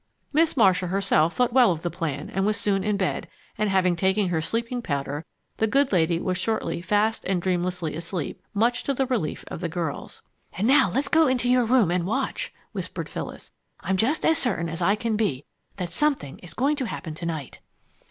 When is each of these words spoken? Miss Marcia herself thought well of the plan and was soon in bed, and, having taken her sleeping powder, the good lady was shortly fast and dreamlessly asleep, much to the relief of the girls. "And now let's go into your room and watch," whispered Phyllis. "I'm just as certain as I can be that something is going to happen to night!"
Miss 0.33 0.57
Marcia 0.57 0.87
herself 0.87 1.35
thought 1.35 1.53
well 1.53 1.71
of 1.71 1.83
the 1.83 1.91
plan 1.91 2.31
and 2.31 2.43
was 2.43 2.57
soon 2.57 2.83
in 2.83 2.97
bed, 2.97 3.27
and, 3.55 3.69
having 3.69 3.95
taken 3.95 4.29
her 4.29 4.41
sleeping 4.41 4.81
powder, 4.81 5.25
the 5.57 5.67
good 5.67 5.91
lady 5.91 6.19
was 6.19 6.39
shortly 6.39 6.81
fast 6.81 7.23
and 7.25 7.39
dreamlessly 7.39 7.95
asleep, 7.95 8.41
much 8.51 8.83
to 8.85 8.95
the 8.95 9.05
relief 9.05 9.45
of 9.49 9.59
the 9.59 9.69
girls. 9.69 10.23
"And 10.53 10.67
now 10.67 10.89
let's 10.89 11.07
go 11.07 11.27
into 11.27 11.47
your 11.47 11.65
room 11.65 11.91
and 11.91 12.07
watch," 12.07 12.51
whispered 12.71 13.09
Phyllis. 13.09 13.51
"I'm 13.81 13.95
just 13.95 14.25
as 14.25 14.39
certain 14.39 14.69
as 14.69 14.81
I 14.81 14.95
can 14.95 15.17
be 15.17 15.45
that 15.75 15.91
something 15.91 16.39
is 16.39 16.55
going 16.55 16.77
to 16.77 16.85
happen 16.85 17.13
to 17.13 17.25
night!" 17.27 17.59